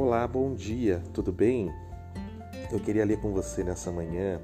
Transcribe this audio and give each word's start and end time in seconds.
Olá, 0.00 0.28
bom 0.28 0.54
dia, 0.54 1.02
tudo 1.12 1.32
bem? 1.32 1.74
Eu 2.70 2.78
queria 2.78 3.04
ler 3.04 3.20
com 3.20 3.32
você 3.32 3.64
nessa 3.64 3.90
manhã 3.90 4.40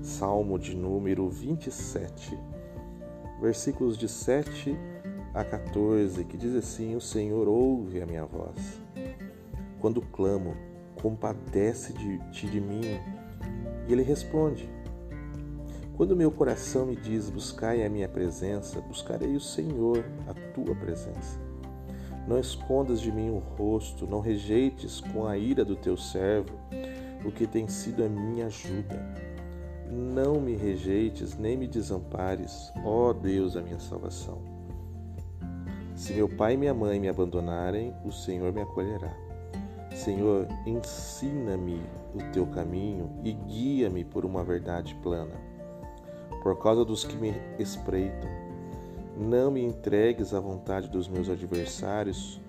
Salmo 0.00 0.56
de 0.56 0.76
número 0.76 1.28
27, 1.28 2.38
versículos 3.40 3.98
de 3.98 4.08
7 4.08 4.78
a 5.34 5.42
14, 5.42 6.22
que 6.22 6.36
diz 6.36 6.54
assim: 6.54 6.94
O 6.94 7.00
Senhor 7.00 7.48
ouve 7.48 8.00
a 8.00 8.06
minha 8.06 8.24
voz. 8.24 8.80
Quando 9.80 10.00
clamo, 10.00 10.56
compadece-te 11.02 12.46
de 12.46 12.60
mim. 12.60 13.00
E 13.88 13.92
ele 13.92 14.04
responde: 14.04 14.70
Quando 15.96 16.14
meu 16.14 16.30
coração 16.30 16.86
me 16.86 16.94
diz: 16.94 17.28
Buscai 17.28 17.84
a 17.84 17.90
minha 17.90 18.08
presença, 18.08 18.80
buscarei 18.80 19.34
o 19.34 19.40
Senhor, 19.40 20.04
a 20.28 20.34
tua 20.54 20.72
presença. 20.76 21.47
Não 22.28 22.38
escondas 22.38 23.00
de 23.00 23.10
mim 23.10 23.30
o 23.30 23.38
rosto, 23.38 24.06
não 24.06 24.20
rejeites 24.20 25.00
com 25.00 25.26
a 25.26 25.38
ira 25.38 25.64
do 25.64 25.74
teu 25.74 25.96
servo 25.96 26.58
o 27.24 27.32
que 27.32 27.46
tem 27.46 27.66
sido 27.66 28.04
a 28.04 28.08
minha 28.08 28.46
ajuda. 28.46 29.02
Não 29.90 30.38
me 30.38 30.54
rejeites 30.54 31.38
nem 31.38 31.56
me 31.56 31.66
desampares, 31.66 32.70
ó 32.84 33.14
Deus, 33.14 33.56
a 33.56 33.62
minha 33.62 33.80
salvação. 33.80 34.42
Se 35.94 36.12
meu 36.12 36.28
pai 36.28 36.52
e 36.52 36.56
minha 36.58 36.74
mãe 36.74 37.00
me 37.00 37.08
abandonarem, 37.08 37.94
o 38.04 38.12
Senhor 38.12 38.52
me 38.52 38.60
acolherá. 38.60 39.16
Senhor, 39.94 40.46
ensina-me 40.66 41.80
o 42.14 42.22
teu 42.30 42.46
caminho 42.46 43.10
e 43.24 43.32
guia-me 43.32 44.04
por 44.04 44.26
uma 44.26 44.44
verdade 44.44 44.94
plana. 44.96 45.34
Por 46.42 46.58
causa 46.58 46.84
dos 46.84 47.04
que 47.04 47.16
me 47.16 47.32
espreitam, 47.58 48.47
não 49.18 49.50
me 49.50 49.64
entregues 49.64 50.32
à 50.32 50.40
vontade 50.40 50.88
dos 50.88 51.08
meus 51.08 51.28
adversários, 51.28 52.40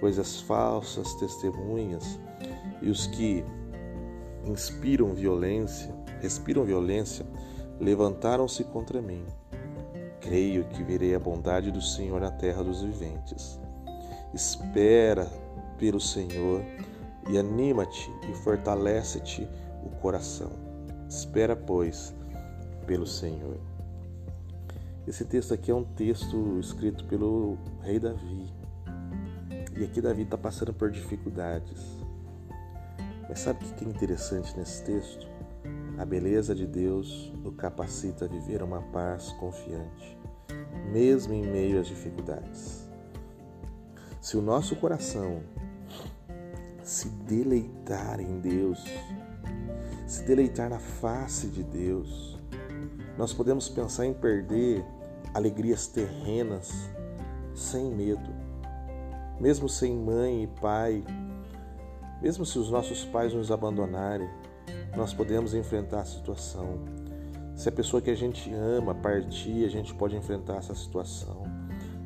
pois 0.00 0.18
as 0.18 0.40
falsas 0.40 1.14
testemunhas 1.14 2.18
e 2.82 2.90
os 2.90 3.06
que 3.06 3.44
inspiram 4.44 5.14
violência, 5.14 5.94
respiram 6.20 6.64
violência, 6.64 7.24
levantaram-se 7.80 8.64
contra 8.64 9.00
mim. 9.00 9.24
Creio 10.20 10.64
que 10.64 10.82
verei 10.82 11.14
a 11.14 11.18
bondade 11.18 11.70
do 11.70 11.80
Senhor 11.80 12.20
na 12.20 12.30
terra 12.30 12.62
dos 12.62 12.82
viventes. 12.82 13.60
Espera 14.34 15.26
pelo 15.78 16.00
Senhor 16.00 16.62
e 17.30 17.38
anima-te 17.38 18.10
e 18.28 18.34
fortalece-te 18.34 19.48
o 19.84 19.90
coração. 20.00 20.50
Espera, 21.08 21.54
pois, 21.54 22.14
pelo 22.86 23.06
Senhor. 23.06 23.58
Esse 25.08 25.24
texto 25.24 25.54
aqui 25.54 25.70
é 25.70 25.74
um 25.74 25.84
texto 25.84 26.60
escrito 26.60 27.02
pelo 27.06 27.56
rei 27.80 27.98
Davi. 27.98 28.52
E 29.74 29.82
aqui 29.82 30.02
Davi 30.02 30.20
está 30.20 30.36
passando 30.36 30.74
por 30.74 30.90
dificuldades. 30.90 31.82
Mas 33.26 33.40
sabe 33.40 33.64
o 33.64 33.72
que 33.72 33.86
é 33.86 33.88
interessante 33.88 34.54
nesse 34.54 34.84
texto? 34.84 35.26
A 35.96 36.04
beleza 36.04 36.54
de 36.54 36.66
Deus 36.66 37.32
o 37.42 37.50
capacita 37.50 38.26
a 38.26 38.28
viver 38.28 38.62
uma 38.62 38.82
paz 38.82 39.32
confiante, 39.40 40.18
mesmo 40.92 41.32
em 41.32 41.42
meio 41.42 41.80
às 41.80 41.86
dificuldades. 41.86 42.86
Se 44.20 44.36
o 44.36 44.42
nosso 44.42 44.76
coração 44.76 45.40
se 46.82 47.08
deleitar 47.08 48.20
em 48.20 48.40
Deus, 48.40 48.84
se 50.06 50.22
deleitar 50.24 50.68
na 50.68 50.78
face 50.78 51.46
de 51.46 51.62
Deus, 51.62 52.38
nós 53.16 53.32
podemos 53.32 53.70
pensar 53.70 54.04
em 54.04 54.12
perder 54.12 54.84
alegrias 55.34 55.86
terrenas 55.86 56.88
sem 57.54 57.90
medo, 57.90 58.30
mesmo 59.40 59.68
sem 59.68 59.96
mãe 59.96 60.44
e 60.44 60.46
pai, 60.46 61.04
mesmo 62.20 62.44
se 62.44 62.58
os 62.58 62.70
nossos 62.70 63.04
pais 63.04 63.32
nos 63.32 63.50
abandonarem, 63.50 64.28
nós 64.96 65.14
podemos 65.14 65.54
enfrentar 65.54 66.00
a 66.00 66.04
situação. 66.04 66.80
Se 67.54 67.68
a 67.68 67.72
pessoa 67.72 68.00
que 68.00 68.10
a 68.10 68.14
gente 68.14 68.52
ama 68.52 68.94
partir, 68.94 69.64
a 69.64 69.68
gente 69.68 69.94
pode 69.94 70.16
enfrentar 70.16 70.56
essa 70.56 70.74
situação. 70.74 71.42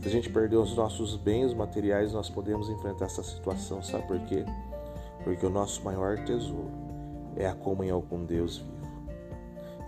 Se 0.00 0.08
a 0.08 0.10
gente 0.10 0.30
perder 0.30 0.56
os 0.56 0.74
nossos 0.74 1.16
bens 1.16 1.54
materiais, 1.54 2.12
nós 2.12 2.28
podemos 2.28 2.68
enfrentar 2.68 3.06
essa 3.06 3.22
situação. 3.22 3.82
Sabe 3.82 4.06
por 4.06 4.18
quê? 4.20 4.44
Porque 5.24 5.46
o 5.46 5.50
nosso 5.50 5.82
maior 5.84 6.18
tesouro 6.24 6.70
é 7.36 7.46
a 7.46 7.54
comunhão 7.54 8.02
com 8.02 8.24
Deus 8.24 8.58
vivo. 8.58 8.82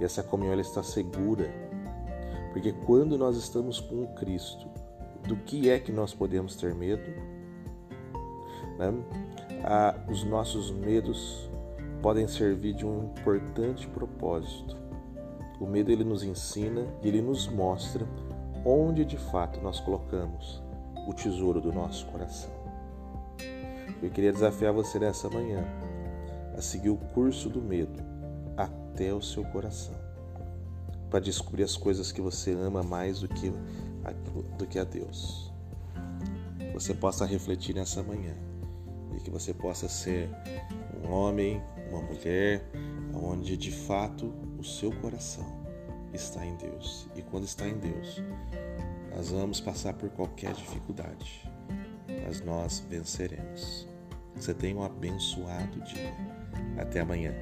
E 0.00 0.05
essa 0.05 0.23
comunhão 0.23 0.53
ela 0.53 0.62
está 0.62 0.83
segura 0.83 1.50
porque 2.55 2.73
quando 2.73 3.19
nós 3.19 3.37
estamos 3.37 3.81
com 3.81 4.07
Cristo, 4.15 4.69
do 5.27 5.35
que 5.35 5.69
é 5.69 5.81
que 5.81 5.91
nós 5.91 6.15
podemos 6.15 6.55
ter 6.55 6.73
medo? 6.73 7.03
Né? 8.79 8.95
Ah, 9.65 9.97
os 10.09 10.23
nossos 10.23 10.71
medos 10.71 11.51
podem 12.01 12.29
servir 12.29 12.75
de 12.75 12.87
um 12.87 13.07
importante 13.07 13.89
propósito. 13.89 14.77
O 15.59 15.67
medo 15.67 15.91
ele 15.91 16.05
nos 16.05 16.23
ensina 16.23 16.87
e 17.03 17.09
ele 17.09 17.21
nos 17.21 17.49
mostra 17.49 18.07
onde 18.65 19.05
de 19.05 19.19
fato 19.19 19.61
nós 19.61 19.81
colocamos 19.81 20.63
o 21.09 21.13
tesouro 21.13 21.61
do 21.61 21.73
nosso 21.73 22.07
coração. 22.07 22.53
Eu 24.01 24.11
queria 24.11 24.33
desafiar 24.33 24.73
você 24.73 25.01
nessa 25.01 25.29
manhã 25.29 25.65
a 26.57 26.63
seguir 26.63 26.91
o 26.91 26.97
curso 26.97 27.51
do 27.51 27.61
medo 27.61 28.01
até 28.57 29.13
o 29.13 29.21
seu 29.21 29.43
coração 29.47 30.14
para 31.15 31.21
descobrir 31.21 31.63
as 31.63 31.77
coisas 31.77 32.11
que 32.11 32.21
você 32.21 32.51
ama 32.55 32.83
mais 32.83 33.21
do 33.21 33.29
que, 33.29 33.53
a, 34.03 34.11
do 34.59 34.67
que 34.67 34.81
a 34.81 34.83
Deus. 34.83 35.49
Você 36.73 36.93
possa 36.93 37.25
refletir 37.25 37.73
nessa 37.73 38.03
manhã 38.03 38.35
e 39.17 39.21
que 39.21 39.31
você 39.31 39.55
possa 39.55 39.89
ser 39.89 40.29
um 41.01 41.13
homem, 41.13 41.63
uma 41.89 42.03
mulher, 42.03 42.69
onde 43.15 43.57
de 43.57 43.71
fato 43.71 44.35
o 44.59 44.65
seu 44.65 44.91
coração 44.91 45.47
está 46.13 46.45
em 46.45 46.57
Deus. 46.57 47.07
E 47.15 47.23
quando 47.23 47.45
está 47.45 47.65
em 47.65 47.79
Deus, 47.79 48.21
nós 49.15 49.31
vamos 49.31 49.61
passar 49.61 49.95
por 49.95 50.11
qualquer 50.11 50.53
dificuldade, 50.53 51.49
mas 52.25 52.41
nós 52.41 52.85
venceremos. 52.91 53.87
Você 54.35 54.53
tenha 54.53 54.77
um 54.77 54.83
abençoado 54.83 55.81
dia. 55.83 56.13
Até 56.77 57.03
amanhã. 57.03 57.33